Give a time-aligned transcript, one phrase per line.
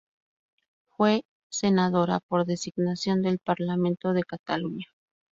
[0.97, 4.87] Fue senadora por designación del Parlamento de Cataluña.